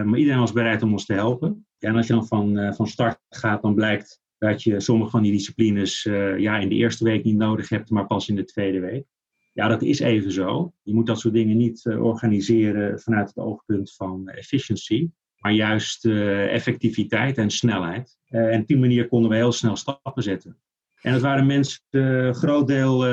maar 0.04 0.18
iedereen 0.18 0.40
was 0.40 0.52
bereid 0.52 0.84
om 0.84 0.92
ons 0.92 1.06
te 1.06 1.14
helpen. 1.14 1.68
En 1.80 1.96
als 1.96 2.08
je 2.08 2.14
dan 2.14 2.28
van, 2.28 2.74
van 2.74 2.88
start 2.88 3.20
gaat, 3.30 3.62
dan 3.62 3.76
blijkt 3.76 4.20
dat 4.38 4.64
je 4.64 4.80
sommige 4.80 5.10
van 5.10 5.24
die 5.24 5.32
disciplines 5.32 6.04
ja, 6.38 6.58
in 6.58 6.70
de 6.70 6.76
eerste 6.76 7.04
week 7.04 7.24
niet 7.24 7.38
nodig 7.38 7.70
hebt, 7.70 7.90
maar 7.90 8.08
pas 8.08 8.30
in 8.30 8.36
de 8.36 8.44
tweede 8.44 8.80
week. 8.80 9.06
Ja, 9.56 9.68
dat 9.68 9.82
is 9.82 10.00
even 10.00 10.32
zo. 10.32 10.74
Je 10.82 10.94
moet 10.94 11.06
dat 11.06 11.20
soort 11.20 11.34
dingen 11.34 11.58
niet 11.58 11.86
uh, 11.86 12.04
organiseren 12.04 13.00
vanuit 13.00 13.28
het 13.28 13.38
oogpunt 13.38 13.94
van 13.94 14.30
efficiency, 14.30 15.10
maar 15.38 15.52
juist 15.52 16.06
uh, 16.06 16.54
effectiviteit 16.54 17.38
en 17.38 17.50
snelheid. 17.50 18.18
en 18.28 18.62
op 18.62 18.68
die 18.68 18.78
manier 18.78 19.08
konden 19.08 19.30
we 19.30 19.36
heel 19.36 19.52
snel 19.52 19.76
stappen 19.76 20.24
zetten. 20.24 20.58
En 21.02 21.14
het 21.14 21.22
waren 21.22 21.46
mensen, 21.46 21.80
een 21.90 22.36
groot 22.36 22.68
deel 22.68 23.06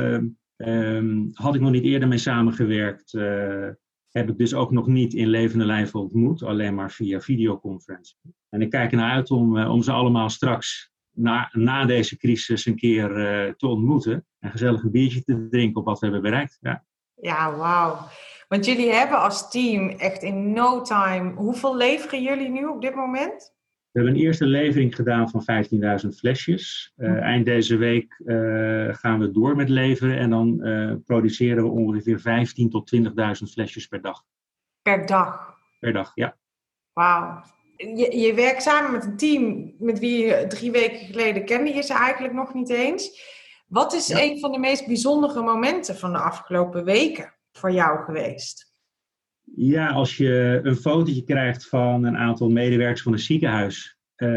um, 0.56 1.31
had 1.33 1.55
ik 1.55 1.61
nog 1.61 1.71
niet 1.71 1.85
eerder 1.85 2.09
mee 2.09 2.19
samengewerkt. 2.19 3.12
heb 4.11 4.29
ik 4.29 4.39
dus 4.39 4.55
ook 4.55 4.71
nog 4.71 4.87
niet 4.87 5.15
in 5.15 5.29
levende 5.29 5.65
lijven 5.65 6.00
ontmoet, 6.00 6.43
alleen 6.43 6.75
maar 6.75 6.91
via 6.91 7.21
videoconferentie. 7.21 8.17
En 8.49 8.62
ik 8.62 8.71
kijk 8.71 8.91
ernaar 8.91 9.12
uit 9.12 9.31
om, 9.31 9.62
om 9.62 9.83
ze 9.83 9.93
allemaal 9.93 10.29
straks 10.29 10.92
na, 11.14 11.49
na 11.53 11.85
deze 11.85 12.17
crisis 12.17 12.67
een 12.67 12.76
keer 12.76 13.11
uh, 13.11 13.53
te 13.53 13.67
ontmoeten. 13.67 14.26
En 14.38 14.50
gezellig 14.50 14.82
een 14.82 14.91
biertje 14.91 15.23
te 15.23 15.49
drinken 15.50 15.81
op 15.81 15.87
wat 15.87 15.99
we 15.99 16.06
hebben 16.06 16.23
bereikt. 16.23 16.59
Ja, 16.61 16.85
ja 17.14 17.56
wauw. 17.56 17.99
Want 18.49 18.67
jullie 18.67 18.93
hebben 18.93 19.20
als 19.20 19.50
team 19.50 19.88
echt 19.88 20.23
in 20.23 20.53
no 20.53 20.82
time... 20.82 21.32
Hoeveel 21.32 21.76
leveren 21.76 22.23
jullie 22.23 22.49
nu 22.49 22.67
op 22.67 22.81
dit 22.81 22.94
moment? 22.94 23.53
We 23.91 24.00
hebben 24.00 24.17
een 24.17 24.25
eerste 24.25 24.47
levering 24.47 24.94
gedaan 24.94 25.31
van 25.31 25.64
15.000 26.03 26.09
flesjes. 26.09 26.93
Uh, 26.97 27.20
eind 27.20 27.47
deze 27.47 27.76
week 27.76 28.20
uh, 28.25 28.94
gaan 28.94 29.19
we 29.19 29.31
door 29.31 29.56
met 29.56 29.69
leveren. 29.69 30.19
En 30.19 30.31
dan 30.31 30.58
produceren 31.05 31.65
we 31.65 31.70
ongeveer 31.70 32.19
15.000 32.19 32.69
tot 32.70 32.97
20.000 32.97 33.03
flesjes 33.53 33.87
per 33.87 34.00
dag. 34.00 34.23
Per 34.82 35.06
dag? 35.06 35.58
Per 35.79 35.93
dag, 35.93 36.12
ja. 36.15 36.37
Wauw 36.93 37.43
je, 37.96 38.17
je 38.17 38.34
werkt 38.34 38.62
samen 38.62 38.93
met 38.93 39.05
een 39.05 39.17
team 39.17 39.75
met 39.79 39.99
wie 39.99 40.26
je 40.26 40.46
drie 40.49 40.70
weken 40.70 41.06
geleden 41.06 41.44
kende 41.44 41.75
je 41.75 41.82
ze 41.82 41.94
eigenlijk 41.94 42.34
nog 42.34 42.55
niet 42.55 42.70
eens. 42.70 43.31
Wat 43.67 43.93
is 43.93 44.08
een 44.08 44.38
van 44.38 44.52
de 44.52 44.58
meest 44.58 44.87
bijzondere 44.87 45.43
momenten 45.43 45.96
van 45.96 46.12
de 46.12 46.19
afgelopen 46.19 46.84
weken 46.84 47.34
voor 47.52 47.73
jou 47.73 48.05
geweest? 48.05 48.73
Ja, 49.55 49.90
als 49.90 50.17
je 50.17 50.61
een 50.62 50.76
fotootje 50.76 51.25
krijgt 51.25 51.69
van 51.69 52.05
een 52.05 52.17
aantal 52.17 52.49
medewerkers 52.49 53.02
van 53.02 53.12
een 53.12 53.19
ziekenhuis, 53.19 53.98
uh, 54.17 54.29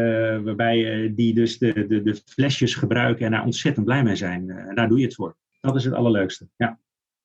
waarbij 0.42 1.12
die 1.14 1.34
dus 1.34 1.58
de, 1.58 1.86
de, 1.86 2.02
de 2.02 2.22
flesjes 2.24 2.74
gebruiken 2.74 3.26
en 3.26 3.32
daar 3.32 3.44
ontzettend 3.44 3.86
blij 3.86 4.02
mee 4.02 4.16
zijn. 4.16 4.48
Uh, 4.48 4.74
daar 4.74 4.88
doe 4.88 4.98
je 4.98 5.04
het 5.04 5.14
voor. 5.14 5.36
Dat 5.60 5.76
is 5.76 5.84
het 5.84 5.94
allerleukste. 5.94 6.48
Ja, 6.56 6.78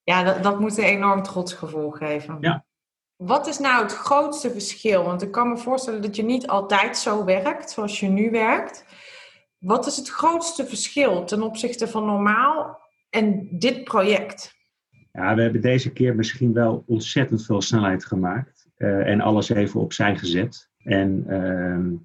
ja 0.04 0.24
dat, 0.24 0.44
dat 0.44 0.60
moet 0.60 0.78
een 0.78 0.84
enorm 0.84 1.24
trotsgevoel 1.24 1.90
geven. 1.90 2.38
Ja, 2.42 2.66
wat 3.24 3.48
is 3.48 3.60
nou 3.60 3.84
het 3.84 3.94
grootste 3.94 4.52
verschil? 4.52 5.04
Want 5.04 5.22
ik 5.22 5.32
kan 5.32 5.50
me 5.50 5.58
voorstellen 5.58 6.02
dat 6.02 6.16
je 6.16 6.24
niet 6.24 6.48
altijd 6.48 6.98
zo 6.98 7.26
werkt 7.26 7.72
zoals 7.72 8.00
je 8.00 8.08
nu 8.08 8.32
werkt. 8.32 8.86
Wat 9.58 9.88
is 9.88 9.98
het 9.98 10.10
grootste 10.10 10.66
verschil 10.66 11.24
ten 11.26 11.42
opzichte 11.42 11.88
van 11.88 12.06
normaal 12.06 12.80
en 13.10 13.48
dit 13.52 13.84
project? 13.84 14.56
Ja, 15.12 15.36
we 15.36 15.42
hebben 15.42 15.62
deze 15.62 15.92
keer 15.92 16.16
misschien 16.16 16.54
wel 16.54 16.84
ontzettend 16.88 17.46
veel 17.46 17.62
snelheid 17.62 18.06
gemaakt 18.06 18.68
uh, 18.78 19.08
en 19.08 19.22
alles 19.22 19.50
even 19.50 19.80
opzij 19.80 20.18
gezet. 20.18 20.70
En 20.84 21.26
uh, 21.28 21.98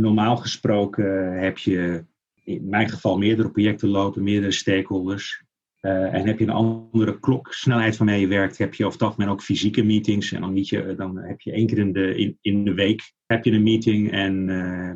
normaal 0.00 0.36
gesproken 0.36 1.32
heb 1.40 1.58
je 1.58 2.04
in 2.44 2.68
mijn 2.68 2.88
geval 2.88 3.18
meerdere 3.18 3.50
projecten 3.50 3.88
lopen, 3.88 4.22
meerdere 4.22 4.52
stakeholders. 4.52 5.42
Uh, 5.80 6.14
en 6.14 6.26
heb 6.26 6.38
je 6.38 6.44
een 6.44 6.50
andere 6.50 7.18
kloksnelheid 7.18 7.96
waarmee 7.96 8.20
je 8.20 8.26
werkt, 8.26 8.58
heb 8.58 8.74
je 8.74 8.84
over 8.84 8.98
het 8.98 9.08
algemeen 9.08 9.28
ook 9.28 9.42
fysieke 9.42 9.82
meetings. 9.82 10.32
En 10.32 10.40
dan, 10.40 10.52
niet 10.52 10.68
je, 10.68 10.94
dan 10.94 11.18
heb 11.18 11.40
je 11.40 11.52
één 11.52 11.66
keer 11.66 11.78
in 11.78 11.92
de, 11.92 12.16
in, 12.16 12.38
in 12.40 12.64
de 12.64 12.74
week 12.74 13.12
heb 13.26 13.44
je 13.44 13.52
een 13.52 13.62
meeting. 13.62 14.10
En, 14.10 14.48
uh, 14.48 14.88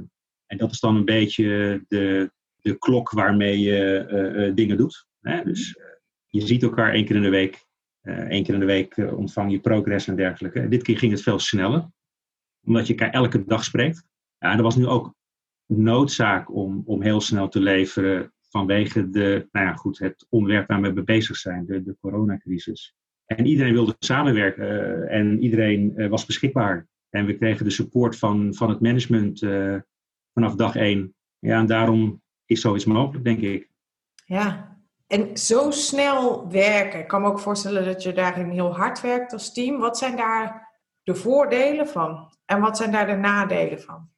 en 0.46 0.56
dat 0.56 0.70
is 0.70 0.80
dan 0.80 0.96
een 0.96 1.04
beetje 1.04 1.84
de, 1.88 2.32
de 2.56 2.78
klok 2.78 3.10
waarmee 3.10 3.60
je 3.60 4.06
uh, 4.48 4.54
dingen 4.54 4.76
doet. 4.76 5.06
Hè? 5.20 5.44
Dus 5.44 5.78
je 6.26 6.40
ziet 6.40 6.62
elkaar 6.62 6.92
één 6.92 7.04
keer 7.04 7.16
in 7.16 7.22
de 7.22 7.28
week. 7.28 7.66
Eén 8.02 8.42
keer 8.42 8.54
in 8.54 8.60
de 8.60 8.66
week 8.66 8.96
ontvang 8.96 9.52
je 9.52 9.60
progress 9.60 10.08
en 10.08 10.16
dergelijke. 10.16 10.60
En 10.60 10.70
dit 10.70 10.82
keer 10.82 10.98
ging 10.98 11.12
het 11.12 11.22
veel 11.22 11.38
sneller, 11.38 11.90
omdat 12.66 12.86
je 12.86 12.94
elkaar 12.94 13.14
elke 13.14 13.44
dag 13.44 13.64
spreekt. 13.64 14.04
Ja, 14.38 14.50
en 14.50 14.56
er 14.56 14.62
was 14.62 14.76
nu 14.76 14.86
ook 14.86 15.14
noodzaak 15.66 16.54
om, 16.54 16.82
om 16.84 17.02
heel 17.02 17.20
snel 17.20 17.48
te 17.48 17.60
leveren 17.60 18.32
vanwege 18.52 19.10
de, 19.10 19.48
nou 19.52 19.66
ja, 19.66 19.72
goed, 19.72 19.98
het 19.98 20.26
onderwerp 20.28 20.68
waar 20.68 20.94
we 20.94 21.02
bezig 21.02 21.36
zijn, 21.36 21.66
de, 21.66 21.82
de 21.82 21.96
coronacrisis. 22.00 22.94
En 23.26 23.46
iedereen 23.46 23.72
wilde 23.72 23.96
samenwerken 23.98 24.64
uh, 24.64 25.18
en 25.18 25.42
iedereen 25.42 25.92
uh, 25.96 26.08
was 26.08 26.26
beschikbaar. 26.26 26.86
En 27.10 27.26
we 27.26 27.36
kregen 27.36 27.64
de 27.64 27.70
support 27.70 28.18
van, 28.18 28.54
van 28.54 28.68
het 28.68 28.80
management 28.80 29.42
uh, 29.42 29.76
vanaf 30.34 30.54
dag 30.54 30.76
één. 30.76 31.14
Ja, 31.38 31.58
en 31.58 31.66
daarom 31.66 32.22
is 32.46 32.60
zoiets 32.60 32.84
mogelijk, 32.84 33.24
denk 33.24 33.40
ik. 33.40 33.70
Ja, 34.24 34.78
en 35.06 35.36
zo 35.36 35.70
snel 35.70 36.50
werken. 36.50 37.00
Ik 37.00 37.08
kan 37.08 37.22
me 37.22 37.28
ook 37.28 37.40
voorstellen 37.40 37.84
dat 37.84 38.02
je 38.02 38.12
daarin 38.12 38.48
heel 38.48 38.76
hard 38.76 39.00
werkt 39.00 39.32
als 39.32 39.52
team. 39.52 39.78
Wat 39.78 39.98
zijn 39.98 40.16
daar 40.16 40.68
de 41.02 41.14
voordelen 41.14 41.88
van? 41.88 42.32
En 42.44 42.60
wat 42.60 42.76
zijn 42.76 42.92
daar 42.92 43.06
de 43.06 43.16
nadelen 43.16 43.80
van? 43.80 44.10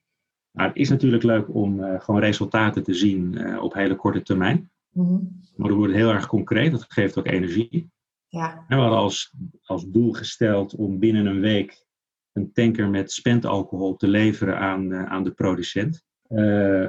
Nou, 0.54 0.68
het 0.68 0.76
is 0.76 0.88
natuurlijk 0.88 1.23
leuk 1.23 1.54
om 1.54 1.80
uh, 1.80 2.00
gewoon 2.00 2.20
resultaten 2.20 2.82
te 2.82 2.94
zien 2.94 3.32
uh, 3.32 3.62
op 3.62 3.75
hele 3.75 3.96
korte 3.96 4.23
termijn. 4.23 4.70
Mm 4.90 5.06
-hmm. 5.06 5.40
Maar 5.56 5.68
dat 5.68 5.76
wordt 5.76 5.94
heel 5.94 6.11
erg 6.11 6.26
concreet, 6.26 6.70
dat 6.70 6.84
geeft 6.88 7.18
ook 7.18 7.26
energie. 7.26 7.90
Ja. 8.28 8.64
We 8.68 8.75
hadden 8.75 8.99
als, 8.99 9.34
als 9.62 9.90
doel 9.90 10.12
gesteld 10.12 10.75
om 10.75 10.99
binnen 10.99 11.26
een 11.26 11.40
week 11.40 11.87
een 12.32 12.52
tanker 12.52 12.88
met 12.88 13.12
spentalcohol 13.12 13.96
te 13.96 14.08
leveren 14.08 14.58
aan, 14.58 14.90
uh, 14.90 15.04
aan 15.04 15.25
de 15.25 15.30
producent. 15.30 16.04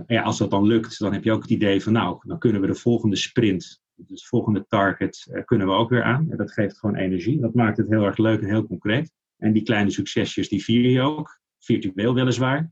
Ja, 0.07 0.21
als 0.21 0.37
dat 0.37 0.49
dan 0.49 0.65
lukt, 0.65 0.99
dan 0.99 1.13
heb 1.13 1.23
je 1.23 1.31
ook 1.31 1.41
het 1.41 1.51
idee 1.51 1.83
van 1.83 1.93
nou, 1.93 2.17
dan 2.21 2.39
kunnen 2.39 2.61
we 2.61 2.67
de 2.67 2.75
volgende 2.75 3.15
sprint, 3.15 3.81
dus 3.95 4.09
het 4.09 4.25
volgende 4.25 4.65
target, 4.67 5.41
kunnen 5.45 5.67
we 5.67 5.73
ook 5.73 5.89
weer 5.89 6.03
aan. 6.03 6.31
En 6.31 6.37
dat 6.37 6.51
geeft 6.51 6.79
gewoon 6.79 6.95
energie. 6.95 7.41
Dat 7.41 7.53
maakt 7.53 7.77
het 7.77 7.89
heel 7.89 8.05
erg 8.05 8.17
leuk 8.17 8.41
en 8.41 8.47
heel 8.47 8.67
concreet. 8.67 9.11
En 9.37 9.53
die 9.53 9.63
kleine 9.63 9.91
succesjes, 9.91 10.49
die 10.49 10.63
vier 10.63 10.89
je 10.89 11.01
ook, 11.01 11.39
virtueel 11.59 12.13
weliswaar. 12.13 12.71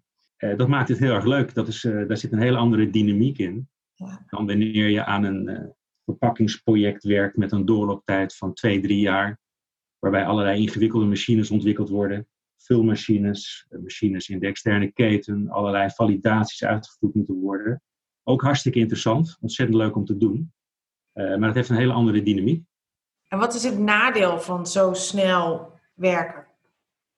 Dat 0.57 0.67
maakt 0.67 0.89
het 0.89 1.00
heel 1.00 1.13
erg 1.13 1.25
leuk. 1.25 1.53
Dat 1.53 1.67
is, 1.67 1.81
daar 1.81 2.17
zit 2.17 2.31
een 2.31 2.41
hele 2.41 2.57
andere 2.57 2.89
dynamiek 2.89 3.38
in. 3.38 3.69
Ja. 3.93 4.25
Dan 4.29 4.45
wanneer 4.45 4.89
je 4.89 5.05
aan 5.05 5.23
een 5.23 5.73
verpakkingsproject 6.05 7.03
werkt 7.03 7.38
met 7.38 7.51
een 7.51 7.65
doorlooptijd 7.65 8.35
van 8.35 8.53
twee, 8.53 8.81
drie 8.81 9.00
jaar. 9.00 9.39
Waarbij 10.00 10.25
allerlei 10.25 10.62
ingewikkelde 10.62 11.05
machines 11.05 11.51
ontwikkeld 11.51 11.89
worden 11.89 12.27
vulmachines, 12.63 13.65
eh, 13.69 13.79
machines 13.79 14.29
in 14.29 14.39
de 14.39 14.47
externe 14.47 14.91
keten, 14.91 15.50
allerlei 15.50 15.89
validaties 15.89 16.63
uitgevoerd 16.63 17.13
moeten 17.13 17.35
worden. 17.35 17.81
Ook 18.23 18.41
hartstikke 18.41 18.79
interessant, 18.79 19.38
ontzettend 19.41 19.77
leuk 19.77 19.95
om 19.95 20.05
te 20.05 20.17
doen. 20.17 20.53
Uh, 21.13 21.38
maar 21.38 21.47
het 21.47 21.55
heeft 21.55 21.69
een 21.69 21.75
hele 21.75 21.93
andere 21.93 22.23
dynamiek. 22.23 22.65
En 23.27 23.38
wat 23.38 23.53
is 23.53 23.63
het 23.63 23.77
nadeel 23.77 24.39
van 24.39 24.67
zo 24.67 24.93
snel 24.93 25.71
werken? 25.93 26.45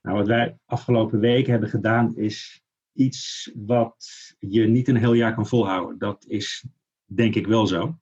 Nou, 0.01 0.17
wat 0.17 0.27
wij 0.27 0.57
afgelopen 0.65 1.19
weken 1.19 1.51
hebben 1.51 1.69
gedaan 1.69 2.17
is 2.17 2.64
iets 2.95 3.51
wat 3.55 3.95
je 4.39 4.67
niet 4.67 4.87
een 4.87 4.97
heel 4.97 5.13
jaar 5.13 5.35
kan 5.35 5.47
volhouden. 5.47 5.97
Dat 5.97 6.25
is 6.27 6.65
denk 7.05 7.35
ik 7.35 7.47
wel 7.47 7.67
zo. 7.67 7.97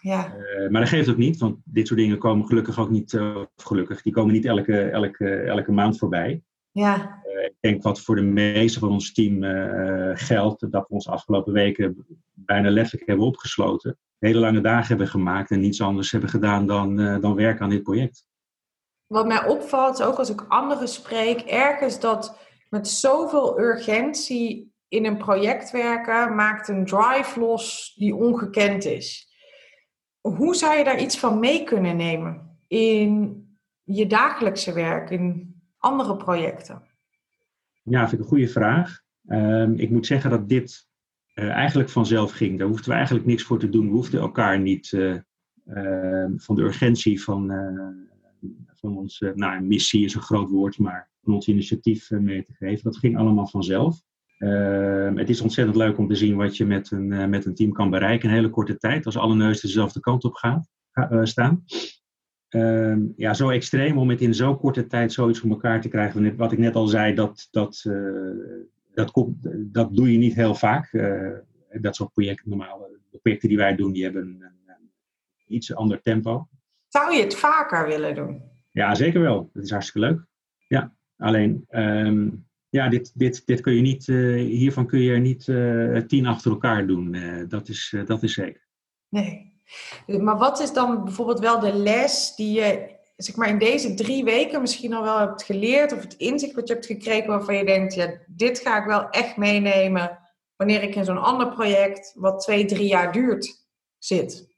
Ja. 0.00 0.34
Uh, 0.36 0.68
maar 0.68 0.80
dat 0.80 0.90
geeft 0.90 1.08
ook 1.08 1.16
niet, 1.16 1.38
want 1.38 1.56
dit 1.64 1.86
soort 1.86 2.00
dingen 2.00 2.18
komen 2.18 2.46
gelukkig 2.46 2.78
ook 2.78 2.90
niet, 2.90 3.12
uh, 3.12 3.42
gelukkig, 3.56 4.02
die 4.02 4.12
komen 4.12 4.32
niet 4.32 4.44
elke, 4.44 4.80
elke, 4.80 5.34
elke 5.34 5.72
maand 5.72 5.98
voorbij. 5.98 6.42
Ja. 6.70 7.22
Uh, 7.26 7.44
ik 7.44 7.56
denk 7.60 7.82
wat 7.82 8.00
voor 8.00 8.16
de 8.16 8.22
meeste 8.22 8.78
van 8.78 8.90
ons 8.90 9.12
team 9.12 9.42
geldt, 10.16 10.70
dat 10.70 10.88
we 10.88 10.94
ons 10.94 11.08
afgelopen 11.08 11.52
weken 11.52 12.06
bijna 12.32 12.70
letterlijk 12.70 13.06
hebben 13.06 13.26
opgesloten. 13.26 13.98
Hele 14.18 14.38
lange 14.38 14.60
dagen 14.60 14.88
hebben 14.88 15.08
gemaakt 15.08 15.50
en 15.50 15.60
niets 15.60 15.80
anders 15.80 16.10
hebben 16.10 16.30
gedaan 16.30 16.66
dan, 16.66 16.96
dan 17.20 17.34
werken 17.34 17.64
aan 17.64 17.70
dit 17.70 17.82
project. 17.82 18.26
Wat 19.06 19.26
mij 19.26 19.46
opvalt, 19.46 20.02
ook 20.02 20.18
als 20.18 20.30
ik 20.30 20.44
anderen 20.48 20.88
spreek, 20.88 21.40
ergens 21.40 22.00
dat 22.00 22.38
met 22.72 22.88
zoveel 22.88 23.60
urgentie 23.60 24.72
in 24.88 25.04
een 25.04 25.16
project 25.16 25.70
werken, 25.70 26.34
maakt 26.34 26.68
een 26.68 26.84
drive 26.84 27.40
los 27.40 27.94
die 27.96 28.14
ongekend 28.14 28.84
is. 28.84 29.28
Hoe 30.20 30.54
zou 30.54 30.78
je 30.78 30.84
daar 30.84 31.00
iets 31.00 31.18
van 31.18 31.38
mee 31.38 31.64
kunnen 31.64 31.96
nemen 31.96 32.58
in 32.68 33.42
je 33.82 34.06
dagelijkse 34.06 34.72
werk, 34.72 35.10
in 35.10 35.54
andere 35.78 36.16
projecten? 36.16 36.82
Ja, 37.82 38.00
vind 38.00 38.12
ik 38.12 38.18
een 38.18 38.30
goede 38.30 38.48
vraag. 38.48 39.00
Um, 39.26 39.74
ik 39.74 39.90
moet 39.90 40.06
zeggen 40.06 40.30
dat 40.30 40.48
dit 40.48 40.88
uh, 41.34 41.50
eigenlijk 41.50 41.88
vanzelf 41.88 42.32
ging. 42.32 42.58
Daar 42.58 42.68
hoefden 42.68 42.88
we 42.88 42.94
eigenlijk 42.94 43.26
niks 43.26 43.42
voor 43.42 43.58
te 43.58 43.68
doen. 43.68 43.86
We 43.86 43.92
hoefden 43.94 44.20
elkaar 44.20 44.60
niet 44.60 44.92
uh, 44.92 45.16
uh, 45.66 46.30
van 46.36 46.56
de 46.56 46.62
urgentie 46.62 47.22
van, 47.22 47.52
van 48.74 48.96
onze 48.96 49.32
nou, 49.34 49.60
missie 49.60 50.04
is 50.04 50.14
een 50.14 50.20
groot 50.20 50.50
woord, 50.50 50.78
maar 50.78 51.11
van 51.22 51.34
ons 51.34 51.48
initiatief 51.48 52.10
mee 52.10 52.44
te 52.44 52.52
geven. 52.52 52.84
Dat 52.84 52.96
ging 52.96 53.18
allemaal 53.18 53.46
vanzelf. 53.46 54.00
Ehm, 54.38 55.16
het 55.16 55.28
is 55.28 55.40
ontzettend 55.40 55.76
leuk 55.76 55.98
om 55.98 56.08
te 56.08 56.14
zien 56.14 56.36
wat 56.36 56.56
je 56.56 56.66
met 56.66 56.90
een, 56.90 57.30
met 57.30 57.44
een 57.44 57.54
team 57.54 57.72
kan 57.72 57.90
bereiken 57.90 58.22
in 58.22 58.28
een 58.28 58.40
hele 58.40 58.52
korte 58.52 58.76
tijd, 58.76 59.06
als 59.06 59.16
alle 59.16 59.34
neuzen 59.34 59.66
dezelfde 59.66 60.00
kant 60.00 60.24
op 60.24 60.34
gaan, 60.34 60.66
staan. 61.22 61.64
Ehm, 62.48 63.00
ja, 63.16 63.34
zo 63.34 63.48
extreem 63.48 63.98
om 63.98 64.10
het 64.10 64.20
in 64.20 64.34
zo'n 64.34 64.58
korte 64.58 64.86
tijd 64.86 65.12
zoiets 65.12 65.38
voor 65.38 65.50
elkaar 65.50 65.80
te 65.80 65.88
krijgen. 65.88 66.36
Wat 66.36 66.52
ik 66.52 66.58
net 66.58 66.74
al 66.74 66.86
zei, 66.86 67.14
dat, 67.14 67.48
dat, 67.50 67.82
dat, 68.94 69.10
komt, 69.10 69.36
dat 69.58 69.96
doe 69.96 70.12
je 70.12 70.18
niet 70.18 70.34
heel 70.34 70.54
vaak. 70.54 70.90
Dat 71.80 71.96
soort 71.96 72.12
projecten, 72.12 72.48
normaal, 72.48 72.90
de 73.10 73.18
projecten 73.18 73.48
die 73.48 73.58
wij 73.58 73.76
doen, 73.76 73.92
die 73.92 74.04
hebben 74.04 74.22
een, 74.22 74.42
een, 74.66 74.90
iets 75.46 75.74
ander 75.74 76.00
tempo. 76.00 76.48
Zou 76.88 77.14
je 77.14 77.22
het 77.22 77.34
vaker 77.34 77.86
willen 77.86 78.14
doen? 78.14 78.42
Ja, 78.70 78.94
zeker 78.94 79.20
wel. 79.20 79.50
Dat 79.52 79.64
is 79.64 79.70
hartstikke 79.70 80.08
leuk. 80.08 80.26
Ja, 80.68 80.94
alleen, 81.22 81.66
um, 81.70 82.46
ja, 82.68 82.88
dit, 82.88 83.12
dit, 83.14 83.46
dit 83.46 83.60
kun 83.60 83.74
je 83.74 83.80
niet, 83.80 84.06
uh, 84.06 84.46
hiervan 84.46 84.86
kun 84.86 85.00
je 85.00 85.12
er 85.12 85.20
niet 85.20 85.44
tien 86.08 86.26
achter 86.26 86.50
elkaar 86.50 86.86
doen. 86.86 87.16
dat, 87.48 87.68
is, 87.68 87.94
dat 88.06 88.22
is 88.22 88.34
zeker. 88.34 88.66
Nee. 89.08 89.50
Maar 90.06 90.38
wat 90.38 90.60
is 90.60 90.72
dan 90.72 91.04
bijvoorbeeld 91.04 91.38
wel 91.38 91.60
de 91.60 91.72
les 91.72 92.32
die 92.36 92.52
je 92.52 93.00
zeg 93.16 93.36
maar, 93.36 93.48
in 93.48 93.58
deze 93.58 93.94
drie 93.94 94.24
weken 94.24 94.60
misschien 94.60 94.94
al 94.94 95.02
wel 95.02 95.18
hebt 95.18 95.42
geleerd, 95.42 95.92
of 95.92 96.00
het 96.00 96.14
inzicht 96.14 96.54
wat 96.54 96.68
je 96.68 96.74
hebt 96.74 96.86
gekregen 96.86 97.28
waarvan 97.28 97.56
je 97.56 97.64
denkt, 97.64 97.94
ja, 97.94 98.14
dit 98.26 98.58
ga 98.58 98.80
ik 98.80 98.86
wel 98.86 99.08
echt 99.08 99.36
meenemen 99.36 100.18
wanneer 100.56 100.82
ik 100.82 100.94
in 100.94 101.04
zo'n 101.04 101.22
ander 101.22 101.48
project, 101.48 102.12
wat 102.14 102.40
twee, 102.40 102.64
drie 102.64 102.86
jaar 102.86 103.12
duurt, 103.12 103.66
zit? 103.98 104.51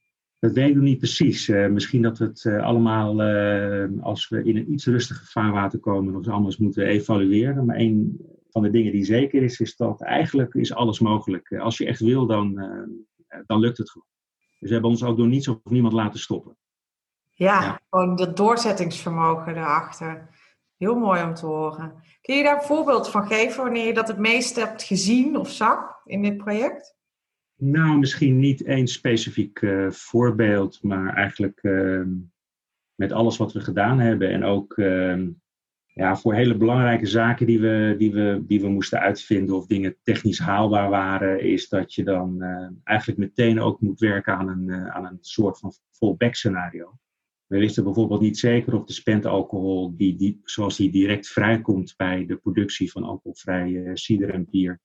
Dat 0.45 0.53
weet 0.53 0.69
ik 0.69 0.77
niet 0.77 0.99
precies. 0.99 1.49
Uh, 1.49 1.67
misschien 1.67 2.03
dat 2.03 2.19
we 2.19 2.25
het 2.25 2.45
uh, 2.45 2.63
allemaal, 2.63 3.23
uh, 3.23 3.89
als 4.01 4.29
we 4.29 4.45
in 4.45 4.57
een 4.57 4.73
iets 4.73 4.87
rustiger 4.87 5.27
vaarwater 5.27 5.79
komen, 5.79 6.13
nog 6.13 6.17
eens 6.17 6.35
anders 6.35 6.57
moeten 6.57 6.87
evalueren. 6.87 7.65
Maar 7.65 7.77
een 7.77 8.21
van 8.51 8.63
de 8.63 8.71
dingen 8.71 8.93
die 8.93 9.05
zeker 9.05 9.43
is, 9.43 9.61
is 9.61 9.77
dat 9.77 10.03
eigenlijk 10.03 10.55
is 10.55 10.75
alles 10.75 11.01
mogelijk. 11.01 11.53
Als 11.59 11.79
je 11.79 11.87
echt 11.87 12.01
wil, 12.01 12.27
dan, 12.27 12.55
dan 13.47 13.61
lukt 13.61 13.79
het 13.79 13.91
gewoon. 13.91 14.07
Dus 14.59 14.69
we 14.69 14.73
hebben 14.73 14.91
ons 14.91 15.05
ook 15.05 15.17
door 15.17 15.27
niets 15.27 15.49
of 15.49 15.59
niemand 15.65 15.93
laten 15.93 16.21
stoppen. 16.21 16.57
Ja, 17.31 17.63
ja, 17.63 17.81
gewoon 17.91 18.17
dat 18.17 18.37
doorzettingsvermogen 18.37 19.57
erachter. 19.57 20.29
Heel 20.77 20.95
mooi 20.95 21.23
om 21.23 21.35
te 21.35 21.47
horen. 21.47 21.95
Kun 22.21 22.37
je 22.37 22.43
daar 22.43 22.57
een 22.57 22.67
voorbeeld 22.67 23.11
van 23.11 23.27
geven 23.27 23.63
wanneer 23.63 23.87
je 23.87 23.95
dat 23.95 24.09
het 24.09 24.19
meest 24.19 24.57
hebt 24.57 24.83
gezien 24.83 25.37
of 25.37 25.51
zag 25.51 26.01
in 26.05 26.23
dit 26.23 26.37
project? 26.37 26.97
Nou, 27.57 27.99
misschien 27.99 28.39
niet 28.39 28.63
één 28.63 28.87
specifiek 28.87 29.61
uh, 29.61 29.91
voorbeeld, 29.91 30.83
maar 30.83 31.15
eigenlijk 31.15 31.59
uh, 31.63 32.07
met 32.95 33.13
alles 33.13 33.37
wat 33.37 33.53
we 33.53 33.61
gedaan 33.61 33.99
hebben 33.99 34.31
en 34.31 34.45
ook 34.45 34.77
uh, 34.77 35.27
ja, 35.95 36.17
voor 36.17 36.35
hele 36.35 36.57
belangrijke 36.57 37.07
zaken 37.07 37.47
die 37.47 37.61
we, 37.61 37.95
die, 37.99 38.13
we, 38.13 38.43
die 38.47 38.61
we 38.61 38.69
moesten 38.69 39.01
uitvinden 39.01 39.57
of 39.57 39.67
dingen 39.67 39.97
technisch 40.03 40.39
haalbaar 40.39 40.91
waren, 40.91 41.41
is 41.41 41.69
dat 41.69 41.95
je 41.95 42.05
dan 42.05 42.43
uh, 42.43 42.69
eigenlijk 42.85 43.19
meteen 43.19 43.61
ook 43.61 43.81
moet 43.81 44.01
werken 44.01 44.37
aan 44.37 44.49
een, 44.49 44.69
uh, 44.69 44.89
aan 44.89 45.05
een 45.05 45.19
soort 45.21 45.59
van 45.59 45.73
fallback 45.91 46.35
scenario. 46.35 46.99
We 47.47 47.59
wisten 47.59 47.85
bijvoorbeeld 47.85 48.21
niet 48.21 48.39
zeker 48.39 48.75
of 48.75 48.85
de 48.85 48.93
spentalcohol, 48.93 49.97
die, 49.97 50.17
die, 50.17 50.41
zoals 50.45 50.77
die 50.77 50.91
direct 50.91 51.29
vrijkomt 51.29 51.95
bij 51.97 52.27
de 52.27 52.37
productie 52.37 52.91
van 52.91 53.05
alcoholvrije 53.05 53.91
cider 53.97 54.31
en 54.31 54.47
bier, 54.51 54.81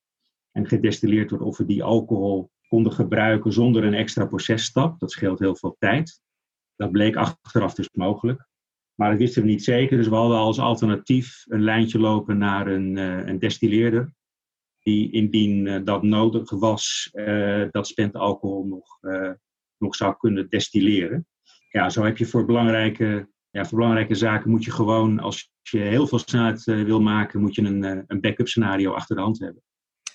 en 0.52 0.68
gedestilleerd 0.68 1.30
wordt, 1.30 1.46
of 1.46 1.58
we 1.58 1.66
die 1.66 1.84
alcohol 1.84 2.52
konden 2.70 2.92
gebruiken 2.92 3.54
zonder 3.54 3.84
een 3.84 3.94
extra 3.94 4.26
processtap. 4.26 5.00
Dat 5.00 5.12
scheelt 5.12 5.40
heel 5.40 5.56
veel 5.56 5.76
tijd. 5.80 6.22
Dat 6.76 6.92
bleek 6.92 7.16
achteraf 7.16 7.74
dus 7.74 7.90
mogelijk. 7.92 8.48
Maar 8.96 9.10
dat 9.10 9.20
wisten 9.20 9.42
we 9.42 9.48
niet 9.48 9.64
zeker, 9.64 9.98
dus 9.98 10.08
we 10.08 10.16
hadden 10.16 10.38
als 10.38 10.60
alternatief 10.60 11.44
een 11.48 11.64
lijntje 11.64 12.00
lopen 12.00 12.38
naar 12.38 12.68
een, 12.68 12.98
uh, 12.98 13.28
een 13.28 13.40
destilleerder. 13.40 14.14
Die 14.80 15.12
indien 15.12 15.66
uh, 15.66 15.80
dat 15.84 16.04
nodig 16.04 16.50
was, 16.50 17.10
uh, 17.14 17.66
dat 17.72 17.88
spentalcohol 17.88 18.66
nog, 18.66 19.00
nog 19.78 19.96
zou 19.96 20.16
kunnen 20.18 20.50
destilleren. 20.50 21.28
Ja, 21.72 21.90
zo 21.90 22.04
heb 22.04 22.18
je 22.18 22.26
voor 22.26 22.46
belangrijke, 22.46 23.30
ja, 23.50 23.66
voor 23.66 23.78
belangrijke 23.78 24.16
zaken 24.16 24.50
moet 24.50 24.64
je 24.64 24.72
gewoon, 24.72 25.20
als 25.20 25.52
je 25.62 25.78
heel 25.78 26.08
veel 26.08 26.20
snelheid 26.20 26.64
wil 26.64 27.02
maken, 27.02 27.42
moet 27.42 27.56
je 27.56 27.62
een, 27.62 28.04
een 28.08 28.22
backup 28.22 28.48
scenario 28.48 28.92
achter 28.92 29.16
de 29.16 29.22
hand 29.22 29.40
hebben. 29.40 29.64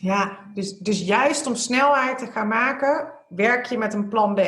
Ja, 0.04 0.50
dus, 0.54 0.78
dus 0.78 1.06
juist 1.06 1.46
om 1.46 1.54
snelheid 1.54 2.18
te 2.18 2.26
gaan 2.26 2.48
maken, 2.48 3.12
werk 3.28 3.66
je 3.66 3.78
met 3.78 3.94
een 3.94 4.08
plan 4.08 4.34
B. 4.34 4.40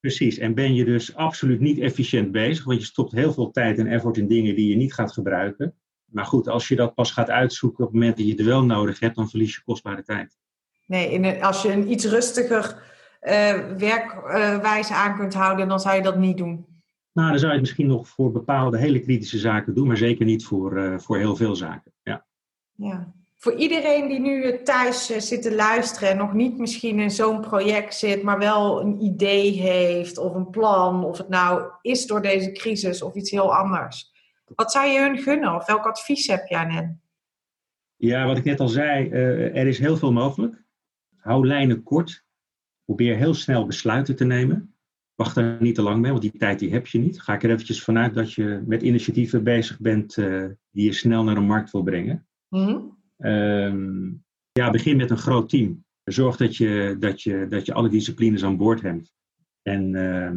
Precies, 0.00 0.38
en 0.38 0.54
ben 0.54 0.74
je 0.74 0.84
dus 0.84 1.14
absoluut 1.14 1.60
niet 1.60 1.78
efficiënt 1.78 2.32
bezig, 2.32 2.64
want 2.64 2.80
je 2.80 2.86
stopt 2.86 3.12
heel 3.12 3.32
veel 3.32 3.50
tijd 3.50 3.78
en 3.78 3.86
effort 3.86 4.16
in 4.16 4.28
dingen 4.28 4.54
die 4.54 4.68
je 4.68 4.76
niet 4.76 4.94
gaat 4.94 5.12
gebruiken. 5.12 5.74
Maar 6.04 6.24
goed, 6.24 6.48
als 6.48 6.68
je 6.68 6.76
dat 6.76 6.94
pas 6.94 7.10
gaat 7.10 7.30
uitzoeken 7.30 7.84
op 7.84 7.90
het 7.90 8.00
moment 8.00 8.16
dat 8.16 8.26
je 8.26 8.32
het 8.32 8.44
wel 8.44 8.64
nodig 8.64 9.00
hebt, 9.00 9.16
dan 9.16 9.28
verlies 9.28 9.54
je 9.54 9.62
kostbare 9.64 10.02
tijd. 10.02 10.38
Nee, 10.86 11.12
in 11.12 11.42
als 11.42 11.62
je 11.62 11.72
een 11.72 11.90
iets 11.90 12.04
rustiger 12.04 12.82
uh, 13.22 13.30
werkwijze 13.76 14.92
uh, 14.92 15.04
aan 15.04 15.16
kunt 15.16 15.34
houden, 15.34 15.68
dan 15.68 15.80
zou 15.80 15.96
je 15.96 16.02
dat 16.02 16.18
niet 16.18 16.36
doen. 16.36 16.66
Nou, 17.12 17.28
dan 17.30 17.38
zou 17.38 17.52
je 17.52 17.58
het 17.58 17.66
misschien 17.66 17.86
nog 17.86 18.08
voor 18.08 18.32
bepaalde 18.32 18.78
hele 18.78 19.00
kritische 19.00 19.38
zaken 19.38 19.74
doen, 19.74 19.86
maar 19.86 19.96
zeker 19.96 20.24
niet 20.24 20.44
voor, 20.44 20.78
uh, 20.78 20.98
voor 20.98 21.16
heel 21.16 21.36
veel 21.36 21.56
zaken. 21.56 21.92
Ja. 22.02 22.26
ja 22.72 23.12
voor 23.38 23.54
iedereen 23.54 24.08
die 24.08 24.20
nu 24.20 24.62
thuis 24.62 25.10
eh, 25.10 25.20
zit 25.20 25.42
te 25.42 25.54
luisteren 25.54 26.08
en 26.08 26.16
nog 26.16 26.32
niet 26.32 26.58
misschien 26.58 26.98
in 26.98 27.10
zo'n 27.10 27.40
project 27.40 27.94
zit, 27.94 28.22
maar 28.22 28.38
wel 28.38 28.80
een 28.80 29.02
idee 29.02 29.50
heeft 29.50 30.18
of 30.18 30.34
een 30.34 30.50
plan, 30.50 31.04
of 31.04 31.18
het 31.18 31.28
nou 31.28 31.70
is 31.82 32.06
door 32.06 32.22
deze 32.22 32.52
crisis 32.52 33.02
of 33.02 33.14
iets 33.14 33.30
heel 33.30 33.54
anders. 33.54 34.12
Wat 34.54 34.72
zou 34.72 34.86
je 34.86 35.00
hun 35.00 35.18
gunnen 35.18 35.54
of 35.54 35.66
welk 35.66 35.86
advies 35.86 36.26
heb 36.26 36.46
je 36.46 36.56
aan 36.56 36.70
hen? 36.70 37.00
Ja, 37.96 38.26
wat 38.26 38.36
ik 38.36 38.44
net 38.44 38.60
al 38.60 38.68
zei, 38.68 39.08
uh, 39.08 39.56
er 39.56 39.66
is 39.66 39.78
heel 39.78 39.96
veel 39.96 40.12
mogelijk. 40.12 40.64
Hou 41.16 41.46
lijnen 41.46 41.82
kort. 41.82 42.24
Probeer 42.84 43.16
heel 43.16 43.34
snel 43.34 43.66
besluiten 43.66 44.16
te 44.16 44.24
nemen. 44.24 44.74
wacht 45.14 45.34
daar 45.34 45.56
niet 45.60 45.74
te 45.74 45.82
lang 45.82 46.00
mee, 46.00 46.10
want 46.10 46.22
die 46.22 46.38
tijd 46.38 46.58
die 46.58 46.72
heb 46.72 46.86
je 46.86 46.98
niet. 46.98 47.20
Ga 47.20 47.34
ik 47.34 47.42
er 47.42 47.50
eventjes 47.50 47.82
vanuit 47.82 48.14
dat 48.14 48.32
je 48.32 48.62
met 48.66 48.82
initiatieven 48.82 49.44
bezig 49.44 49.78
bent 49.78 50.14
die 50.70 50.84
je 50.84 50.92
snel 50.92 51.24
naar 51.24 51.34
de 51.34 51.40
markt 51.40 51.70
wil 51.70 51.82
brengen. 51.82 52.26
Mhm. 52.48 52.78
Ehm, 53.18 54.10
ja, 54.52 54.70
begin 54.70 54.96
met 54.96 55.10
een 55.10 55.18
groot 55.18 55.48
team. 55.48 55.84
Zorg 56.04 56.36
dat 56.36 56.56
je, 56.56 56.96
dat 56.98 57.22
je, 57.22 57.46
dat 57.48 57.66
je 57.66 57.74
alle 57.74 57.88
disciplines 57.88 58.44
aan 58.44 58.56
boord 58.56 58.82
hebt. 58.82 59.12
En 59.62 59.94
ehm, 59.94 60.36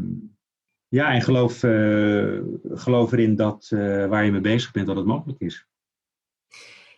ja, 0.88 1.14
en 1.14 1.22
geloof, 1.22 1.64
uh, 1.64 2.40
geloof 2.64 3.12
erin 3.12 3.36
dat 3.36 3.70
uh, 3.74 4.06
waar 4.06 4.26
je 4.26 4.32
mee 4.32 4.42
bezig 4.42 4.72
bent, 4.72 4.88
dat 4.88 4.96
het 4.96 5.06
mogelijk 5.06 5.40
is. 5.40 5.68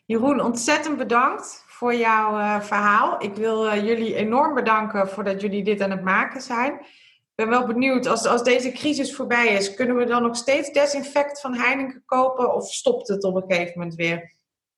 Jeroen, 0.05 0.41
ontzettend 0.41 0.97
bedankt 0.97 1.63
voor 1.67 1.95
jouw 1.95 2.37
uh, 2.37 2.61
verhaal. 2.61 3.23
Ik 3.23 3.35
wil 3.35 3.83
jullie 3.83 4.15
enorm 4.15 4.53
bedanken 4.53 5.09
voordat 5.09 5.41
jullie 5.41 5.63
dit 5.63 5.81
aan 5.81 5.91
het 5.91 6.03
maken 6.03 6.41
zijn. 6.41 6.73
Ik 6.73 7.35
ben 7.35 7.49
wel 7.49 7.65
benieuwd, 7.65 8.07
als, 8.07 8.25
als 8.25 8.43
deze 8.43 8.71
crisis 8.71 9.15
voorbij 9.15 9.47
is, 9.47 9.73
kunnen 9.73 9.95
we 9.95 10.05
dan 10.05 10.21
nog 10.21 10.35
steeds 10.35 10.71
desinfect 10.71 11.41
van 11.41 11.55
Heineken 11.55 12.03
kopen 12.05 12.53
of 12.53 12.73
stopt 12.73 13.07
het 13.07 13.23
op 13.23 13.35
een 13.35 13.43
gegeven 13.47 13.79
moment 13.79 13.95
weer? 13.95 14.33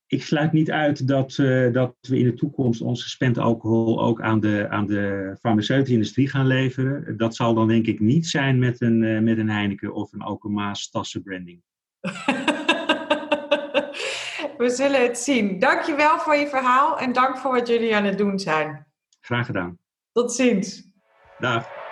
Ik 0.08 0.24
sluit 0.24 0.52
niet 0.52 0.72
uit 0.72 1.08
dat, 1.08 1.38
uh, 1.38 1.74
dat 1.74 1.96
we 2.02 2.18
in 2.18 2.26
de 2.26 2.34
toekomst 2.34 2.82
onze 2.82 3.10
spendalcohol 3.10 4.02
ook 4.02 4.22
aan 4.22 4.40
de, 4.40 4.68
aan 4.70 4.86
de 4.86 5.38
farmaceutische 5.40 5.94
industrie 5.94 6.30
gaan 6.30 6.48
leveren. 6.48 7.18
Dat 7.18 7.36
zal 7.36 7.54
dan 7.54 7.68
denk 7.68 7.86
ik 7.86 8.00
niet 8.00 8.28
zijn 8.28 8.60
met 8.60 8.82
een, 8.82 9.02
uh, 9.02 9.20
met 9.20 9.38
een 9.38 9.50
Heineken 9.50 9.94
of 9.94 10.14
een 10.14 10.22
Alkemaas 10.22 10.90
tassenbranding. 10.90 11.62
we 14.58 14.70
zullen 14.70 15.02
het 15.02 15.18
zien. 15.18 15.60
Dankjewel 15.60 16.20
voor 16.20 16.36
je 16.36 16.48
verhaal 16.48 17.00
en 17.00 17.14
dank 17.14 17.38
voor 17.38 17.52
wat 17.52 17.68
jullie 17.68 17.96
aan 17.96 18.06
het 18.06 18.18
doen 18.18 18.40
zijn. 18.40 18.88
Graag 19.20 19.46
gedaan. 19.46 19.78
Tot 20.12 20.34
ziens. 20.34 20.90
Dag. 21.40 21.85